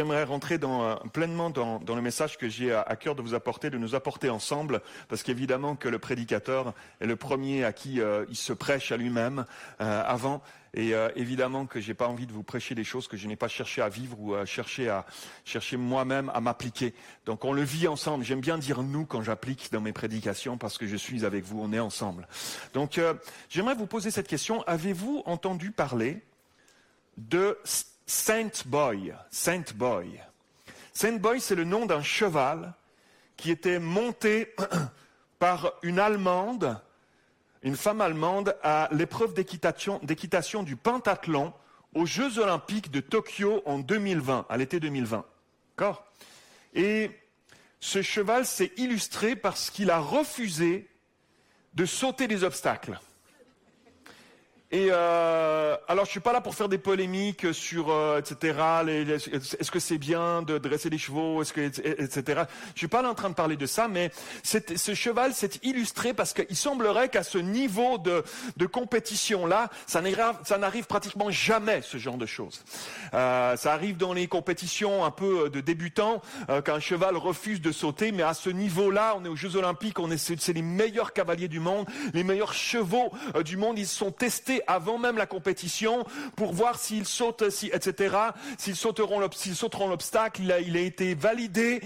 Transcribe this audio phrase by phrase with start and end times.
[0.00, 3.76] j'aimerais rentrer dans, pleinement dans, le message que j'ai à, cœur de vous apporter, de
[3.76, 6.72] nous apporter ensemble, parce qu'évidemment que le prédicateur
[7.02, 8.00] est le premier à qui
[8.30, 9.44] il se prêche à lui-même
[9.78, 10.42] avant.
[10.72, 13.36] Et euh, évidemment que j'ai pas envie de vous prêcher des choses que je n'ai
[13.36, 15.04] pas cherché à vivre ou à chercher à
[15.44, 16.94] chercher moi-même à m'appliquer.
[17.26, 18.24] Donc on le vit ensemble.
[18.24, 21.60] J'aime bien dire nous quand j'applique dans mes prédications parce que je suis avec vous,
[21.60, 22.28] on est ensemble.
[22.72, 23.14] Donc euh,
[23.48, 24.62] j'aimerais vous poser cette question.
[24.62, 26.22] Avez-vous entendu parler
[27.18, 27.58] de
[28.12, 30.20] Saint Boy Saint Boy.
[30.92, 32.74] Saint Boy, c'est le nom d'un cheval
[33.36, 34.52] qui était monté
[35.38, 36.80] par une Allemande
[37.62, 41.52] une femme allemande à l'épreuve d'équitation du pentathlon
[41.94, 45.24] aux Jeux olympiques de Tokyo en 2020, à l'été 2020.
[45.76, 46.04] D'accord?
[46.74, 47.10] Et
[47.78, 50.88] ce cheval s'est illustré parce qu'il a refusé
[51.74, 52.98] de sauter des obstacles.
[54.72, 58.58] Et euh, alors, je suis pas là pour faire des polémiques sur euh, etc.
[58.86, 62.42] Est-ce que c'est bien de dresser des chevaux, est-ce que etc.
[62.74, 64.12] Je suis pas là en train de parler de ça, mais
[64.44, 68.22] ce cheval s'est illustré parce qu'il semblerait qu'à ce niveau de,
[68.66, 72.62] compétition là, ça n'arrive pratiquement jamais ce genre de choses.
[73.14, 77.60] Euh, ça arrive dans les compétitions un peu euh, de débutants euh, qu'un cheval refuse
[77.60, 80.62] de sauter, mais à ce niveau-là, on est aux Jeux Olympiques, on est c'est les
[80.62, 85.16] meilleurs cavaliers du monde, les meilleurs chevaux euh, du monde, ils sont testés avant même
[85.16, 86.04] la compétition
[86.36, 88.16] pour voir s'ils sautent, etc.
[88.58, 90.42] S'ils sauteront, s'ils sauteront l'obstacle.
[90.42, 91.80] Il a, été validé.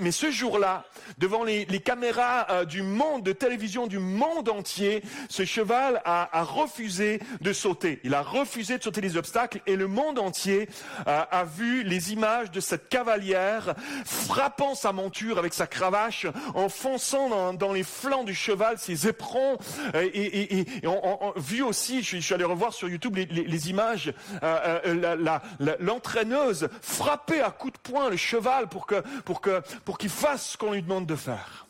[0.00, 0.84] Mais ce jour-là,
[1.18, 7.20] devant les, caméras euh, du monde, de télévision du monde entier, ce cheval a, refusé
[7.40, 8.00] de sauter.
[8.04, 10.68] Il a refusé de sauter les obstacles et le monde entier
[11.06, 13.74] euh, a vu les images de cette cavalière
[14.04, 19.58] frappant sa monture avec sa cravache, enfonçant dans, dans les flancs du cheval ses éperons
[19.94, 20.86] euh, et, et, et
[21.54, 27.50] vu aussi, je suis, allé revoir sur YouTube les, images, euh, euh, l'entraîneuse frapper à
[27.50, 28.86] coups de poing le cheval pour
[29.24, 31.66] pour que pour qu'il fasse ce qu'on lui demande de faire.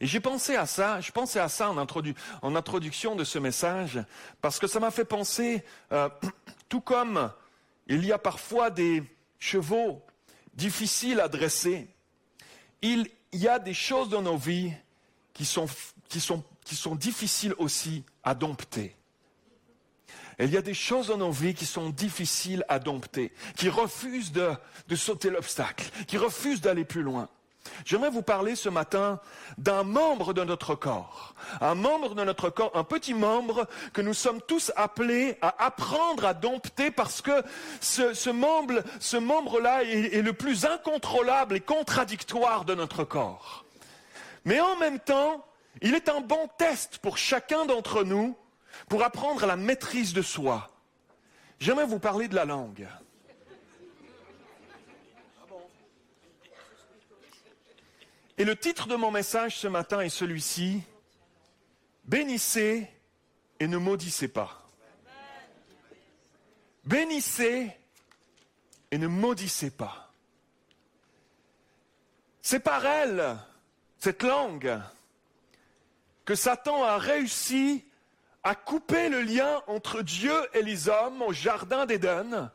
[0.00, 4.00] Et j'ai pensé à ça, je pensais à ça en, en introduction de ce message,
[4.40, 6.08] parce que ça m'a fait penser, euh,
[6.68, 7.30] tout comme
[7.86, 9.02] il y a parfois des
[9.38, 10.02] chevaux
[10.54, 11.88] difficiles à dresser,
[12.82, 14.72] il y a des choses dans nos vies
[15.32, 15.66] qui sont,
[16.08, 18.96] qui sont qui sont difficiles aussi à dompter.
[20.38, 24.32] il y a des choses dans nos vies qui sont difficiles à dompter, qui refusent
[24.32, 24.50] de,
[24.88, 27.28] de sauter l'obstacle, qui refusent d'aller plus loin.
[27.84, 29.20] J'aimerais vous parler ce matin
[29.58, 34.14] d'un membre de notre corps, un membre de notre corps, un petit membre que nous
[34.14, 37.42] sommes tous appelés à apprendre à dompter parce que
[37.80, 43.64] ce, ce membre, ce membre-là est, est le plus incontrôlable et contradictoire de notre corps.
[44.44, 45.44] Mais en même temps,
[45.80, 48.36] il est un bon test pour chacun d'entre nous
[48.88, 50.70] pour apprendre la maîtrise de soi.
[51.60, 52.86] J'aimerais vous parler de la langue.
[58.38, 60.82] Et le titre de mon message ce matin est celui-ci.
[62.04, 62.88] Bénissez
[63.60, 64.68] et ne maudissez pas.
[66.84, 67.70] Bénissez
[68.90, 70.12] et ne maudissez pas.
[72.40, 73.36] C'est par elle,
[73.98, 74.80] cette langue,
[76.24, 77.84] que Satan a réussi
[78.42, 82.50] à couper le lien entre Dieu et les hommes au Jardin d'Éden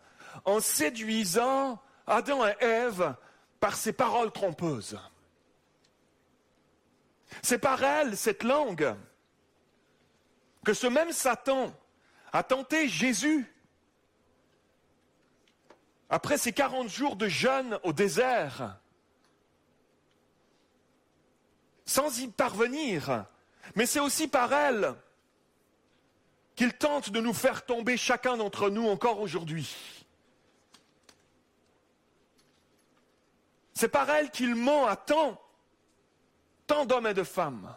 [0.45, 3.15] en séduisant Adam et Ève
[3.59, 4.99] par ses paroles trompeuses.
[7.41, 8.95] C'est par elle, cette langue,
[10.65, 11.73] que ce même Satan
[12.31, 13.53] a tenté Jésus
[16.09, 18.77] après ses quarante jours de jeûne au désert,
[21.85, 23.25] sans y parvenir,
[23.75, 24.95] mais c'est aussi par elle
[26.55, 30.03] qu'il tente de nous faire tomber chacun d'entre nous encore aujourd'hui.
[33.73, 35.39] C'est par elle qu'il ment à tant,
[36.65, 37.75] tant d'hommes et de femmes,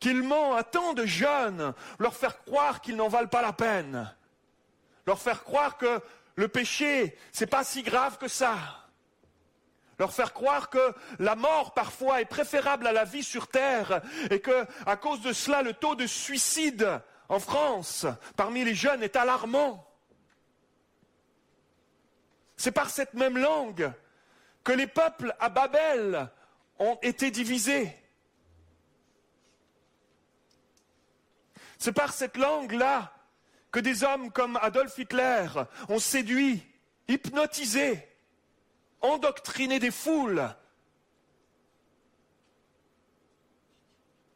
[0.00, 4.12] qu'il ment à tant de jeunes, leur faire croire qu'ils n'en valent pas la peine,
[5.06, 6.00] leur faire croire que
[6.34, 8.85] le péché, c'est pas si grave que ça
[9.98, 14.40] leur faire croire que la mort parfois est préférable à la vie sur terre et
[14.40, 18.06] que, à cause de cela, le taux de suicide en France
[18.36, 19.86] parmi les jeunes est alarmant.
[22.56, 23.92] C'est par cette même langue
[24.64, 26.28] que les peuples à Babel
[26.78, 27.94] ont été divisés.
[31.78, 33.12] C'est par cette langue-là
[33.70, 35.46] que des hommes comme Adolf Hitler
[35.88, 36.66] ont séduit,
[37.08, 38.08] hypnotisé,
[39.12, 40.54] endoctriner des foules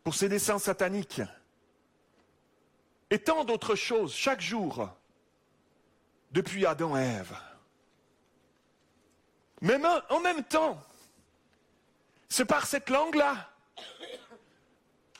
[0.02, 1.22] pour ses desseins sataniques.
[3.10, 4.88] Et tant d'autres choses chaque jour
[6.30, 7.36] depuis Adam et Ève.
[9.60, 9.78] Mais
[10.08, 10.80] en même temps,
[12.28, 13.50] c'est par cette langue-là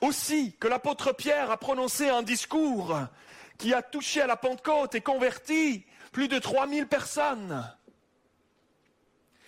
[0.01, 2.99] aussi que l'apôtre Pierre a prononcé un discours
[3.59, 7.63] qui a touché à la Pentecôte et converti plus de 3000 personnes.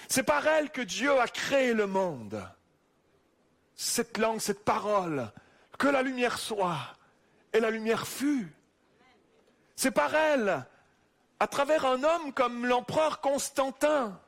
[0.08, 2.46] C'est par elle que Dieu a créé le monde.
[3.74, 5.32] Cette langue, cette parole,
[5.78, 6.78] que la lumière soit,
[7.52, 8.52] et la lumière fut.
[9.76, 10.64] C'est par elle,
[11.40, 14.20] à travers un homme comme l'empereur Constantin,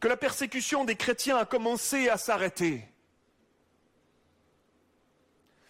[0.00, 2.88] que la persécution des chrétiens a commencé à s'arrêter.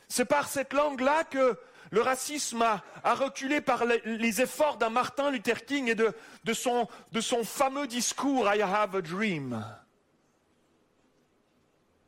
[0.09, 1.59] C'est par cette langue-là que
[1.93, 6.15] le racisme a, reculé par les, efforts d'un Martin Luther King et de,
[6.55, 6.89] son,
[7.45, 9.63] fameux discours I have a dream.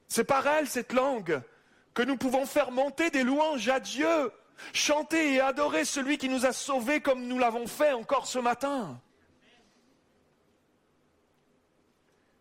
[0.08, 1.42] C'est par elle, cette langue,
[1.92, 4.32] que nous pouvons faire monter des louanges à Dieu,
[4.72, 8.98] chanter et adorer celui qui nous a sauvés comme nous l'avons fait encore ce matin.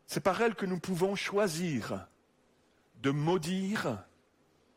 [0.07, 2.07] C'est par elle que nous pouvons choisir
[3.01, 4.01] de maudire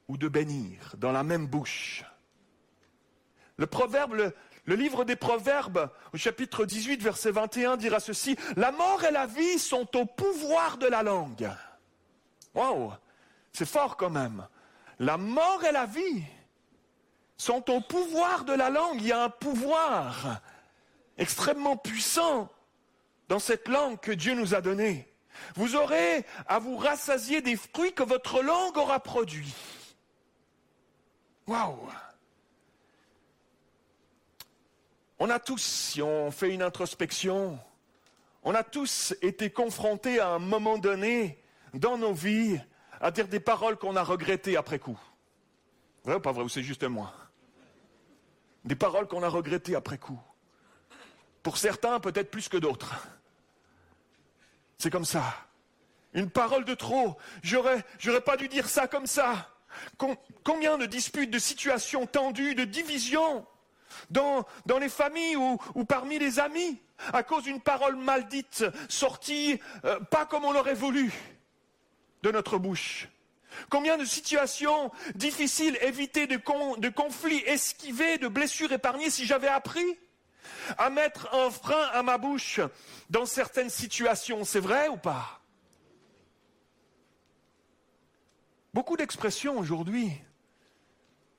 [0.08, 2.04] ou de bénir dans la même bouche.
[3.58, 4.32] Le proverbe,
[4.66, 9.26] le, livre des proverbes, au chapitre 18, verset 21, dira ceci, La mort et la
[9.26, 11.50] vie sont au pouvoir de la langue.
[12.54, 12.92] Waouh,
[13.52, 14.46] c'est fort quand même.
[14.98, 16.22] La mort et la vie
[17.36, 19.00] sont au pouvoir de la langue.
[19.00, 20.40] Il y a un pouvoir
[21.18, 22.50] extrêmement puissant
[23.28, 25.10] dans cette langue que Dieu nous a donnée.
[25.54, 29.54] Vous aurez à vous rassasier des fruits que votre langue aura produits.
[31.46, 31.88] Waouh
[35.18, 37.58] On a tous, si on fait une introspection,
[38.42, 41.42] on a tous été confrontés à un moment donné
[41.74, 42.60] dans nos vies
[43.00, 44.98] à dire des paroles qu'on a regrettées après coup.
[46.04, 47.12] Vrai ou pas vrai, ou c'est juste moi?
[48.64, 50.20] Des paroles qu'on a regrettées après coup.
[51.42, 52.94] Pour certains, peut-être plus que d'autres.
[54.78, 55.22] C'est comme ça.
[56.12, 57.16] Une parole de trop.
[57.42, 59.50] J'aurais, j'aurais pas dû dire ça comme ça.
[60.44, 63.46] Combien de disputes, de situations tendues, de divisions
[64.10, 64.44] dans,
[64.80, 66.80] les familles ou, ou, parmi les amis
[67.12, 71.12] à cause d'une parole maldite sortie euh, pas comme on l'aurait voulu
[72.22, 73.08] de notre bouche.
[73.70, 79.98] Combien de situations difficiles évitées, de, de conflits esquivés, de blessures épargnées si j'avais appris
[80.78, 82.60] à mettre un frein à ma bouche
[83.10, 84.44] dans certaines situations.
[84.44, 85.40] C'est vrai ou pas?
[88.74, 90.12] Beaucoup d'expressions aujourd'hui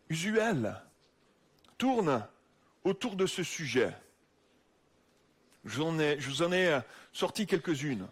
[0.09, 0.81] usuelles
[1.77, 2.25] tournent
[2.87, 3.93] autour de ce sujet.
[5.65, 6.79] Je vous en ai,
[7.11, 8.07] sorti quelques-unes.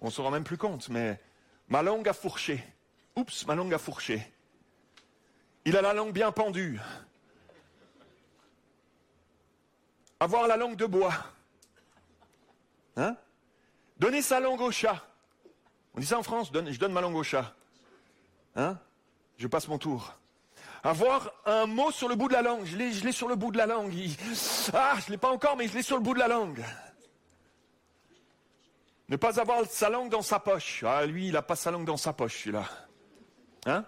[0.00, 1.20] On ne se rend même plus compte, mais
[1.68, 2.64] ma langue a fourché.
[3.16, 4.32] Oups, ma langue a fourché.
[5.64, 6.80] Il a la langue bien pendue.
[10.20, 11.14] Avoir la langue de bois.
[12.96, 13.16] Hein?
[13.98, 15.04] Donner sa langue au chat.
[15.94, 17.54] On dit ça en France, je donne ma langue au chat.
[18.54, 18.78] Hein?
[19.36, 20.14] Je passe mon tour.
[20.82, 22.64] Avoir un mot sur le bout de la langue.
[22.64, 23.94] Je l'ai, sur le bout de la langue.
[24.72, 26.64] Ah, je ne l'ai pas encore, mais je l'ai sur le bout de la langue.
[29.08, 30.84] Ne pas avoir sa langue dans sa poche.
[30.86, 32.64] Ah, lui, il n'a pas sa langue dans sa poche, celui-là.
[33.66, 33.84] Hein?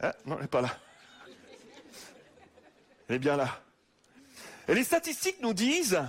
[0.00, 0.76] Ah, Non, elle n'est pas là.
[3.08, 3.48] Elle est bien là.
[4.68, 6.02] Et les statistiques nous disent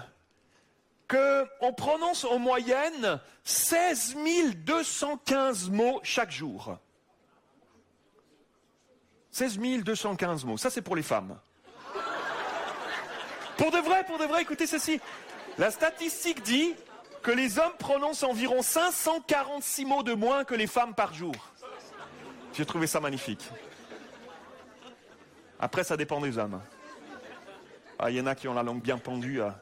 [1.08, 4.16] qu'on prononce en moyenne 16
[4.56, 6.78] 215 mots chaque jour.
[9.32, 10.58] 16 215 mots.
[10.58, 11.38] Ça, c'est pour les femmes.
[13.58, 15.00] Pour de vrai, pour de vrai, écoutez ceci.
[15.58, 16.74] La statistique dit
[17.22, 21.36] que les hommes prononcent environ 546 mots de moins que les femmes par jour.
[22.54, 23.48] J'ai trouvé ça magnifique.
[25.60, 26.60] Après, ça dépend des hommes.
[28.00, 29.42] Ah, il y en a qui ont la langue bien pendue.
[29.42, 29.56] Hein.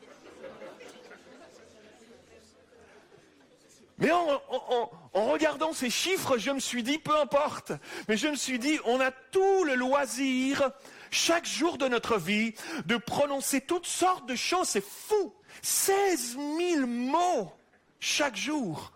[3.99, 7.73] Mais en, regardant ces chiffres, je me suis dit, peu importe,
[8.07, 10.71] mais je me suis dit, on a tout le loisir,
[11.11, 12.53] chaque jour de notre vie,
[12.85, 14.69] de prononcer toutes sortes de choses.
[14.69, 15.33] C'est fou.
[15.61, 17.51] 16 000 mots
[17.99, 18.93] chaque jour.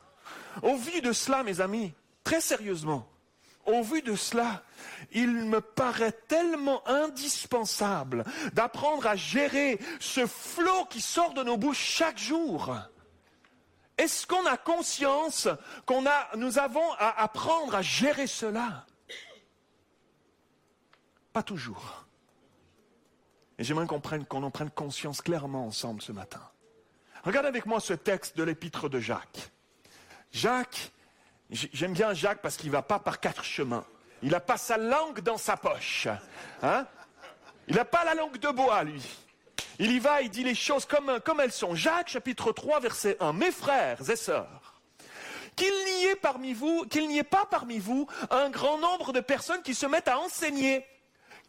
[0.61, 1.93] Au vu de cela, mes amis,
[2.23, 3.09] très sérieusement,
[3.65, 4.63] au vu de cela,
[5.11, 11.77] il me paraît tellement indispensable d'apprendre à gérer ce flot qui sort de nos bouches
[11.79, 12.75] chaque jour.
[13.97, 15.47] Est-ce qu'on a conscience
[15.85, 18.85] qu'on a, nous avons à apprendre à gérer cela?
[21.31, 22.05] Pas toujours.
[23.57, 26.41] Et j'aimerais qu'on qu'on en prenne conscience clairement ensemble ce matin.
[27.23, 29.51] Regardez avec moi ce texte de l'épître de Jacques.
[30.31, 30.91] Jacques,
[31.49, 33.85] j'aime bien Jacques parce qu'il ne va pas par quatre chemins.
[34.23, 36.07] Il n'a pas sa langue dans sa poche.
[36.61, 36.87] Hein?
[37.67, 39.03] Il n'a pas la langue de bois, lui.
[39.79, 41.75] Il y va, il dit les choses comme, elles sont.
[41.75, 43.33] Jacques chapitre 3 verset 1.
[43.33, 44.81] Mes frères et sœurs,
[45.55, 49.19] qu'il n'y ait parmi vous, qu'il n'y ait pas parmi vous un grand nombre de
[49.19, 50.85] personnes qui se mettent à enseigner,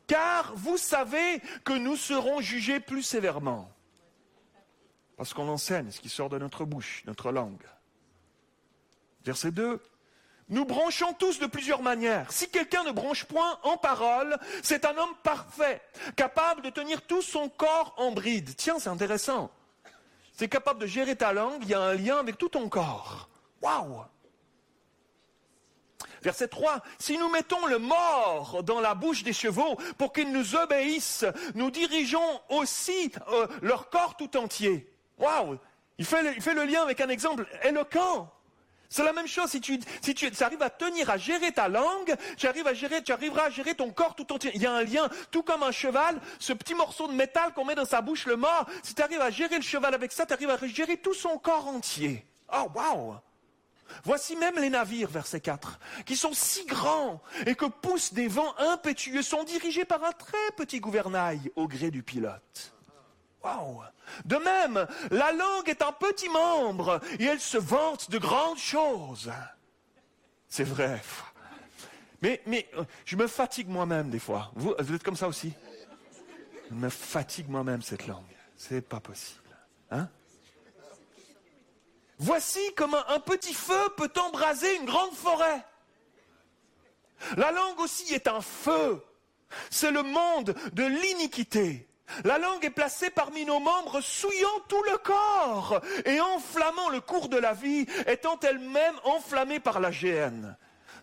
[0.06, 3.70] car vous savez que nous serons jugés plus sévèrement.
[5.16, 7.62] Parce qu'on enseigne ce qui sort de notre bouche, notre langue.
[9.24, 9.80] Verset 2.
[10.48, 12.30] Nous branchons tous de plusieurs manières.
[12.30, 15.80] Si quelqu'un ne branche point en parole, c'est un homme parfait,
[16.16, 18.54] capable de tenir tout son corps en bride.
[18.56, 19.50] Tiens, c'est intéressant.
[20.32, 23.28] C'est capable de gérer ta langue, il y a un lien avec tout ton corps.
[23.62, 24.04] Waouh
[26.22, 30.56] Verset 3, si nous mettons le mort dans la bouche des chevaux pour qu'ils nous
[30.56, 34.90] obéissent, nous dirigeons aussi euh, leur corps tout entier.
[35.18, 35.58] Waouh
[35.98, 38.33] il il fait le lien avec un exemple éloquent.
[38.94, 42.14] C'est la même chose si tu, si tu arrives à tenir, à gérer ta langue,
[42.36, 44.52] tu, arrives à gérer, tu arriveras à gérer ton corps tout entier.
[44.54, 47.64] Il y a un lien, tout comme un cheval, ce petit morceau de métal qu'on
[47.64, 50.26] met dans sa bouche, le mort, si tu arrives à gérer le cheval avec ça,
[50.26, 52.24] tu arrives à gérer tout son corps entier.
[52.54, 53.16] Oh, waouh
[54.04, 58.54] Voici même les navires, verset 4, qui sont si grands et que poussent des vents
[58.58, 62.73] impétueux, sont dirigés par un très petit gouvernail au gré du pilote.
[64.24, 69.30] De même, la langue est un petit membre et elle se vante de grandes choses.
[70.48, 71.02] C'est vrai.
[72.22, 74.50] Mais, mais euh, je me fatigue moi-même des fois.
[74.54, 75.52] Vous, vous êtes comme ça aussi?
[76.70, 78.24] Je me fatigue moi-même cette langue.
[78.56, 79.40] C'est pas possible.
[79.90, 80.08] Hein?
[82.18, 85.64] Voici comment un petit feu peut embraser une grande forêt.
[87.36, 89.02] La langue aussi est un feu.
[89.70, 91.88] C'est le monde de l'iniquité.
[92.24, 97.28] La langue est placée parmi nos membres, souillant tout le corps et enflammant le cours
[97.28, 100.56] de la vie, étant elle-même enflammée par la géhenne.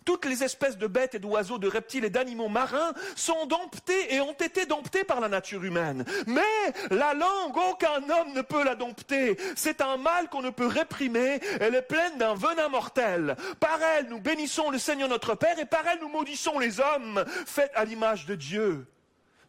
[0.04, 4.22] Toutes les espèces de bêtes et d'oiseaux, de reptiles et d'animaux marins sont domptées et
[4.22, 6.06] ont été domptées par la nature humaine.
[6.26, 6.42] Mais
[6.90, 9.38] la langue, aucun homme ne peut la dompter.
[9.56, 11.40] C'est un mal qu'on ne peut réprimer.
[11.60, 13.36] Elle est pleine d'un venin mortel.
[13.60, 17.24] Par elle, nous bénissons le Seigneur notre Père et par elle, nous maudissons les hommes,
[17.46, 18.88] faits à l'image de Dieu.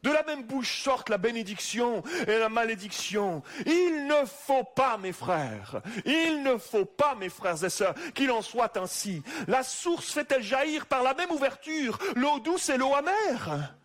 [0.02, 3.42] De la même bouche sortent la bénédiction et la malédiction.
[3.66, 8.32] Il ne faut pas, mes frères, il ne faut pas, mes frères et sœurs, qu'il
[8.32, 9.22] en soit ainsi.
[9.46, 13.76] La source fait-elle jaillir par la même ouverture l'eau douce et l'eau amère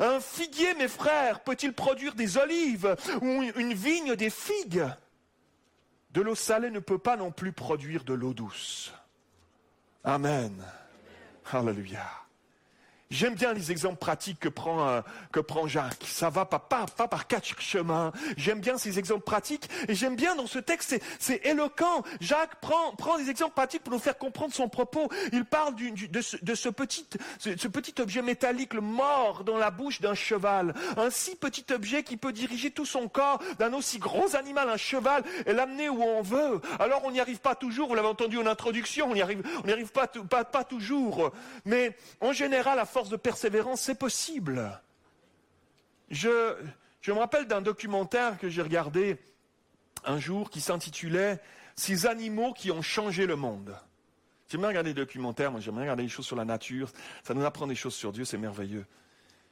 [0.00, 4.86] Un figuier, mes frères, peut-il produire des olives ou une vigne des figues?
[6.12, 8.94] De l'eau salée ne peut pas non plus produire de l'eau douce.
[10.04, 10.64] Amen.
[11.52, 12.23] Alléluia.
[13.10, 16.04] J'aime bien les exemples pratiques que prend, euh, que prend Jacques.
[16.04, 18.12] Ça va pas, pas, pas par quatre chemins.
[18.36, 22.02] J'aime bien ces exemples pratiques et j'aime bien dans ce texte, c'est éloquent.
[22.20, 25.10] Jacques prend, prend des exemples pratiques pour nous faire comprendre son propos.
[25.32, 27.06] Il parle de, ce, de ce, petit,
[27.38, 30.74] ce, petit objet métallique, le mort dans la bouche d'un cheval.
[30.96, 34.76] Un si petit objet qui peut diriger tout son corps d'un aussi gros animal, un
[34.76, 36.60] cheval, et l'amener où on veut.
[36.78, 39.66] Alors on n'y arrive pas toujours, vous l'avez entendu en introduction, on n'y arrive, on
[39.66, 41.32] n'y arrive pas, pas, toujours.
[41.64, 44.80] Mais en général, force de persévérance, c'est possible.
[46.10, 46.54] Je,
[47.08, 49.18] me rappelle d'un documentaire que j'ai regardé
[50.04, 51.40] un jour qui s'intitulait
[51.74, 53.76] Ces animaux qui ont changé le monde.
[54.48, 56.92] J'aime bien regarder des documentaires, moi j'aime bien regarder des choses sur la nature,
[57.24, 58.86] ça nous apprend des choses sur Dieu, c'est merveilleux.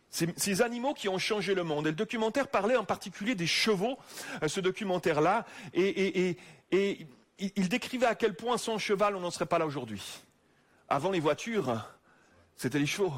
[0.09, 1.89] Ces, animaux qui ont changé le monde.
[1.89, 3.99] Et le documentaire parlait en particulier des chevaux,
[4.45, 6.37] euh, ce documentaire-là, et
[7.41, 10.21] il décrivait à quel point sans cheval on n'en serait pas là aujourd'hui.
[10.89, 11.83] Avant les voitures,
[12.57, 13.13] c'était les chevaux.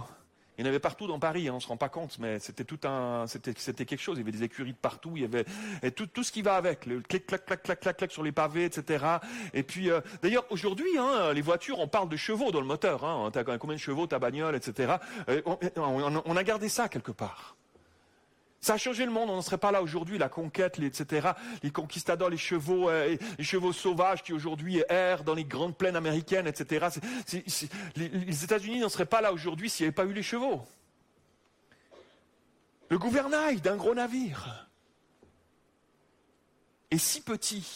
[0.57, 2.38] Il y en avait partout dans Paris, hein, on ne se rend pas compte, mais
[2.38, 4.17] c'était tout un, c'était, quelque chose.
[4.17, 5.45] Il y avait des écuries de partout, il y avait
[5.91, 8.64] tout, ce qui va avec, le clic, clac, clac, clac, clac, clac sur les pavés,
[8.64, 9.05] etc.
[9.53, 13.05] Et puis, euh, d'ailleurs, aujourd'hui, hein, les voitures, on parle de chevaux dans le moteur.
[13.05, 14.95] Hein, t'as combien de chevaux, ta bagnole, etc.
[15.45, 17.57] On, on, a gardé ça quelque part.
[18.64, 21.33] Ça a changé le monde, on n'en serait pas là aujourd'hui, la conquête, etc.
[21.62, 25.97] Les conquistadors, les chevaux, euh, les chevaux sauvages qui aujourd'hui errent dans les grandes plaines
[25.97, 26.87] américaines, etc.
[27.94, 30.62] les, États-Unis n'en seraient pas là aujourd'hui s'il n'y avait pas eu les chevaux.
[32.88, 34.66] Le gouvernail d'un gros navire
[36.90, 37.71] est si petit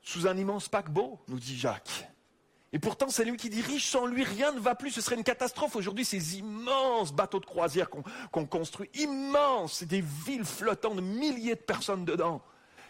[0.00, 2.08] sous un immense paquebot, nous dit Jacques.
[2.72, 3.86] Et pourtant, c'est lui qui dirige.
[3.86, 4.90] Sans lui, rien ne va plus.
[4.90, 5.76] Ce serait une catastrophe.
[5.76, 11.60] Aujourd'hui, ces immenses bateaux de croisière qu'on construit, immenses, des villes flottantes de milliers de
[11.60, 12.42] personnes dedans,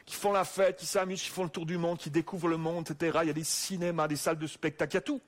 [0.05, 2.59] qui font la fête, qui s'amusent, qui font le tour du monde, qui découvrent le
[2.59, 3.21] monde, etc.
[3.23, 5.21] Il y a des cinémas, des salles de spectacle, il y a tout.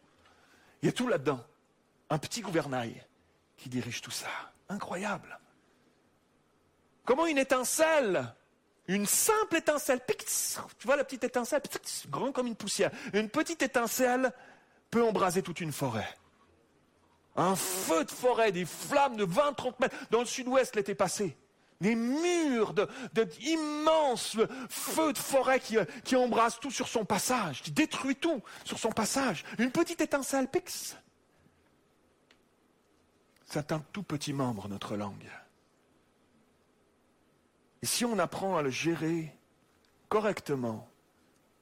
[0.83, 1.41] Il y a tout là-dedans.
[2.11, 3.03] Un petit gouvernail
[3.57, 4.29] qui dirige tout ça.
[4.69, 5.39] Incroyable.
[7.05, 8.35] Comment une étincelle
[8.89, 10.01] une simple étincelle,
[10.79, 11.63] tu vois la petite étincelle,
[12.09, 12.91] grand comme une poussière.
[13.13, 14.33] Une petite étincelle
[14.91, 16.09] peut embraser toute une forêt.
[17.37, 19.97] Un feu de forêt, des flammes de 20-30 mètres.
[20.11, 21.37] Dans le sud-ouest l'été passé,
[21.81, 22.75] des murs
[23.15, 24.37] d'immenses
[24.69, 28.91] feux de forêt qui, qui embrassent tout sur son passage, qui détruit tout sur son
[28.91, 29.45] passage.
[29.59, 30.97] Une petite étincelle, pix.
[33.47, 35.31] C'est un tout petit membre, notre langue.
[37.83, 39.37] Et si on apprend à le gérer
[40.09, 40.89] correctement,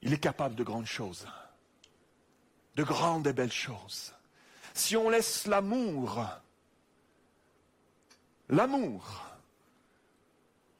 [0.01, 1.27] il est capable de grandes choses,
[2.75, 4.13] de grandes et belles choses.
[4.73, 6.23] Si on laisse l'amour,
[8.49, 9.25] l'amour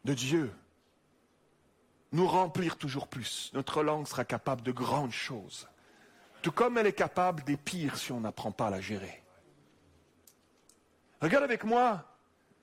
[0.06, 0.54] de Dieu
[2.12, 5.68] nous remplir toujours plus, notre langue sera capable de grandes choses,
[6.42, 9.24] tout comme elle est capable des pires si on n'apprend pas à la gérer.
[11.22, 12.11] Regarde avec moi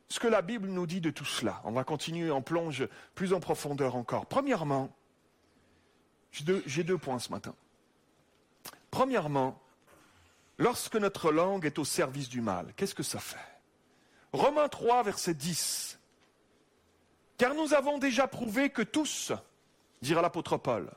[0.08, 1.60] ce que la Bible nous dit de tout cela.
[1.64, 4.26] On va continuer en plonge plus en profondeur encore.
[4.26, 4.90] Premièrement,
[6.32, 7.54] j'ai deux, points ce matin.
[8.90, 9.60] Premièrement,
[10.56, 13.36] lorsque notre langue est au service du mal, qu'est-ce que ça fait?
[14.32, 15.98] Romains 3, verset 10.
[17.36, 19.32] Car nous avons déjà prouvé que tous,
[20.02, 20.90] dira l'apôtre Paul,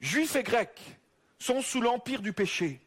[0.00, 0.98] juifs et grecs,
[1.38, 2.80] sont sous l'empire du péché.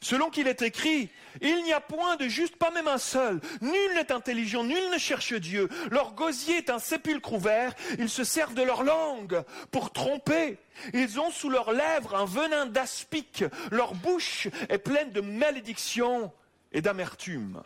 [0.00, 1.08] Selon qu'il est écrit,
[1.40, 3.40] il n'y a point de juste, pas même un seul.
[3.60, 5.68] Nul n'est intelligent, nul ne cherche Dieu.
[5.90, 7.74] Leur gosier est un sépulcre ouvert.
[7.98, 10.58] Ils se servent de leur langue pour tromper.
[10.92, 13.44] Ils ont sous leurs lèvres un venin d'aspic.
[13.70, 16.32] Leur bouche est pleine de malédiction
[16.72, 17.62] et d'amertume.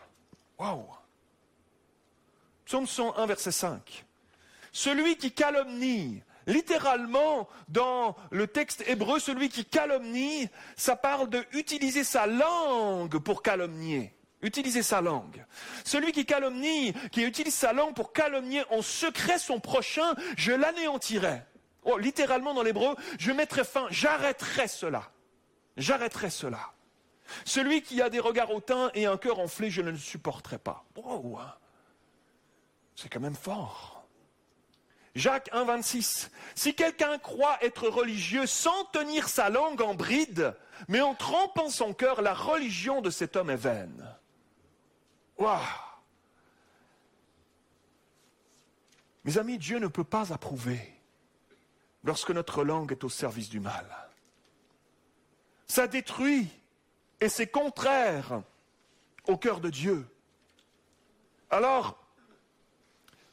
[0.57, 0.85] Waouh!
[2.65, 4.05] Psaume 101, verset 5.
[4.71, 12.03] Celui qui calomnie Littéralement, dans le texte hébreu, celui qui calomnie, ça parle de utiliser
[12.03, 14.13] sa langue pour calomnier.
[14.41, 15.45] Utiliser sa langue.
[15.83, 21.41] Celui qui calomnie, qui utilise sa langue pour calomnier en secret son prochain, je l'anéantirai.
[21.83, 25.11] Oh, littéralement dans l'hébreu, je mettrai fin, j'arrêterai cela.
[25.75, 26.71] J'arrêterai cela.
[27.45, 30.85] Celui qui a des regards hautains et un cœur enflé, je ne le supporterai pas.
[30.95, 31.37] Oh,
[32.95, 33.98] c'est quand même fort.
[35.15, 36.31] Jacques 1, 26.
[36.55, 40.55] Si quelqu'un croit être religieux sans tenir sa langue en bride,
[40.87, 44.15] mais en trempant son cœur, la religion de cet homme est vaine.
[45.37, 45.59] Waouh
[49.25, 50.79] Mes amis, Dieu ne peut pas approuver
[52.03, 53.85] lorsque notre langue est au service du mal.
[55.67, 56.47] Ça détruit
[57.19, 58.41] et c'est contraire
[59.27, 60.07] au cœur de Dieu.
[61.49, 61.97] Alors,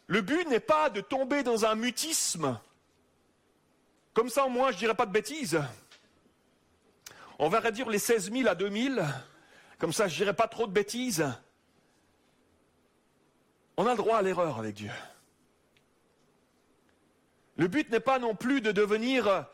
[0.06, 2.58] le but n'est pas de tomber dans un mutisme.
[4.14, 5.60] Comme ça, au moins, je ne dirais pas de bêtises.
[7.38, 9.06] On va réduire les 16 000 à 2 000.
[9.78, 11.26] Comme ça, je ne dirais pas trop de bêtises.
[13.76, 14.90] On a le droit à l'erreur avec Dieu.
[17.56, 19.46] Le but n'est pas non plus de devenir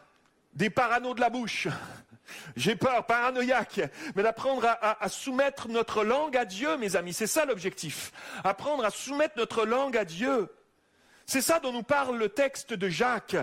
[0.55, 1.69] des paranos de la bouche.
[2.57, 3.81] J'ai peur, paranoïaque,
[4.15, 7.13] mais d'apprendre à, soumettre notre langue à Dieu, mes amis.
[7.13, 8.13] C'est ça l'objectif.
[8.45, 10.49] Apprendre à soumettre notre langue à Dieu.
[11.27, 13.37] C'est ça dont nous parle le texte de Jacques.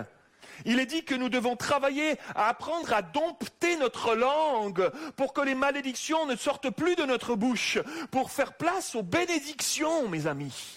[0.64, 5.40] Il est dit que nous devons travailler à apprendre à dompter notre langue pour que
[5.40, 7.78] les malédictions ne sortent plus de notre bouche,
[8.10, 10.76] pour faire place aux bénédictions, mes amis.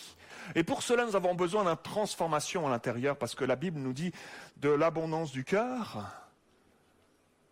[0.56, 3.94] Et pour cela, nous avons besoin d'une transformation à l'intérieur, parce que la Bible nous
[3.94, 4.12] dit
[4.58, 6.23] de l'abondance du cœur,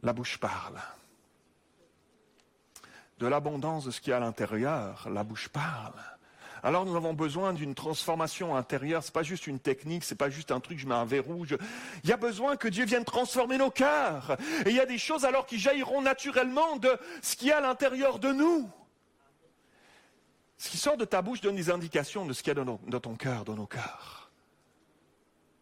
[0.04, 0.80] la bouche parle.
[3.20, 5.94] De l'abondance de ce qui est à l'intérieur, la bouche parle.
[6.64, 9.04] Alors nous avons besoin d'une transformation intérieure.
[9.04, 11.58] C'est pas juste une technique, c'est pas juste un truc, je mets un verre rouge.
[12.04, 14.38] Il y a besoin que Dieu vienne transformer nos cœurs.
[14.66, 17.62] Et il y a des choses alors qui jailliront naturellement de ce qui est à
[17.62, 18.70] l'intérieur de nous.
[20.58, 23.00] Ce qui sort de ta bouche donne des indications de ce qu'il y a dans
[23.00, 24.32] ton cœur, dans nos cœurs.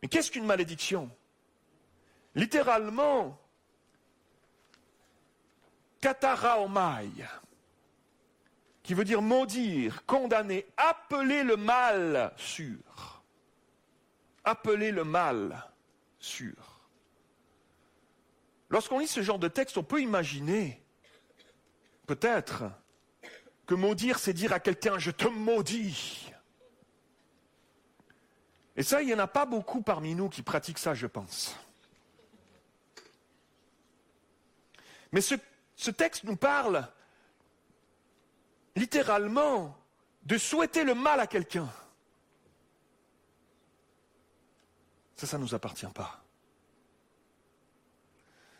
[0.01, 1.09] Mais qu'est-ce qu'une malédiction?
[2.35, 3.39] Littéralement,
[6.01, 7.09] kataraomai,
[8.83, 13.23] qui veut dire maudire, condamner, appeler le mal sur.
[14.43, 15.63] Appeler le mal
[16.19, 16.81] sur.
[18.69, 20.81] Lorsqu'on lit ce genre de texte, on peut imaginer,
[22.07, 22.63] peut-être,
[23.65, 26.31] que maudire, c'est dire à quelqu'un, je te maudis.
[28.75, 31.55] Et ça, il n'y en a pas beaucoup parmi nous qui pratiquent ça, je pense.
[35.11, 35.35] Mais ce
[35.79, 36.85] ce texte nous parle
[38.75, 39.77] littéralement
[40.23, 41.69] de souhaiter le mal à quelqu'un.
[45.15, 46.21] Ça, ça ne nous appartient pas.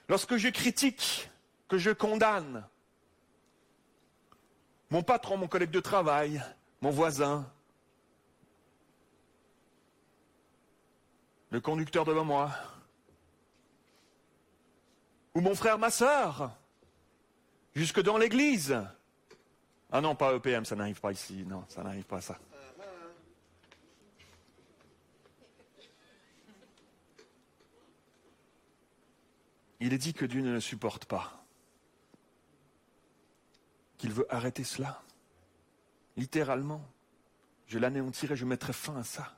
[0.07, 1.29] Lorsque je critique,
[1.67, 2.65] que je condamne
[4.89, 6.41] mon patron, mon collègue de travail,
[6.79, 7.51] mon voisin,
[11.49, 12.51] le conducteur devant moi,
[15.35, 16.55] ou mon frère, ma sœur,
[17.75, 18.75] Jusque dans l'église.
[19.91, 21.45] Ah non, pas EPM, ça n'arrive pas ici.
[21.47, 22.37] Non, ça n'arrive pas ça.
[29.79, 31.45] Il est dit que Dieu ne le supporte pas,
[33.97, 35.01] qu'il veut arrêter cela.
[36.17, 36.85] Littéralement,
[37.67, 39.37] je l'anéantirai, je mettrai fin à ça.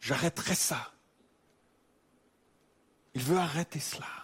[0.00, 0.92] J'arrêterai ça.
[3.14, 4.23] Il veut arrêter cela.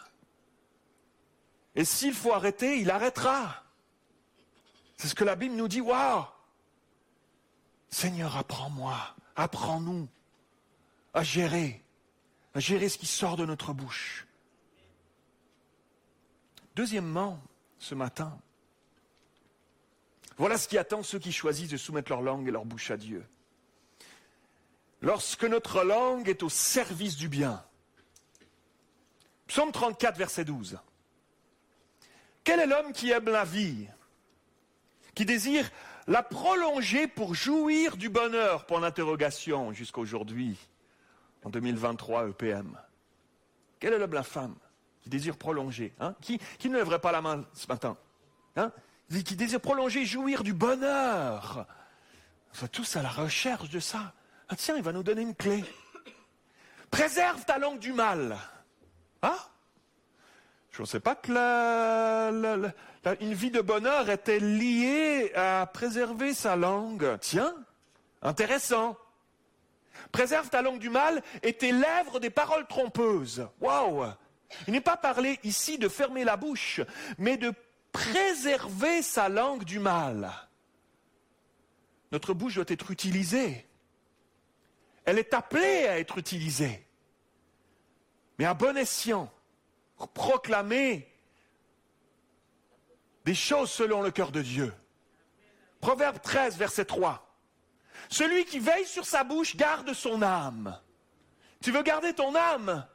[1.80, 3.64] Et s'il faut arrêter, il arrêtera.
[4.98, 5.80] C'est ce que la Bible nous dit.
[5.80, 6.26] Waouh
[7.88, 8.98] Seigneur, apprends-moi,
[9.34, 10.06] apprends-nous
[11.14, 11.82] à gérer,
[12.52, 14.26] à gérer ce qui sort de notre bouche.
[16.76, 17.40] Deuxièmement,
[17.78, 18.38] ce matin,
[20.36, 22.98] voilà ce qui attend ceux qui choisissent de soumettre leur langue et leur bouche à
[22.98, 23.26] Dieu.
[25.00, 27.64] Lorsque notre langue est au service du bien.
[29.46, 30.78] Psaume 34, verset 12.
[32.44, 33.86] Quel est l'homme qui aime la vie,
[35.14, 35.70] qui désire
[36.06, 40.56] la prolonger pour jouir du bonheur, pour l'interrogation jusqu'à aujourd'hui,
[41.44, 42.78] en 2023 EPM
[43.78, 44.56] Quel est l'homme, la femme
[45.02, 46.14] qui désire prolonger hein?
[46.20, 47.96] Qui, ne lèverait pas la main ce matin
[48.56, 48.72] hein?
[49.08, 51.66] Qui désire prolonger, jouir du bonheur?
[52.52, 54.12] On soit tous à la recherche de ça.
[54.48, 55.64] Ah, tiens, il va nous donner une clé.
[56.90, 58.36] Préserve ta langue du mal.
[59.22, 59.49] Ah
[60.80, 66.56] Je ne sais pas que la, une vie de bonheur était liée à préserver sa
[66.56, 67.18] langue.
[67.20, 67.54] Tiens,
[68.22, 68.96] intéressant.
[70.10, 73.46] Préserve ta langue du mal et tes lèvres des paroles trompeuses.
[73.60, 74.06] Waouh
[74.68, 76.80] Il n'est pas parlé ici de fermer la bouche,
[77.18, 77.52] mais de
[77.92, 80.32] préserver sa langue du mal.
[82.10, 83.66] Notre bouche doit être utilisée
[85.04, 86.86] elle est appelée à être utilisée.
[88.38, 89.30] Mais à bon escient,
[90.08, 91.06] proclamer
[93.24, 94.72] des choses selon le cœur de Dieu.
[95.80, 97.26] Proverbe 13, verset 3.
[98.08, 100.78] Celui qui veille sur sa bouche garde son âme.
[101.62, 102.86] Tu veux garder ton âme?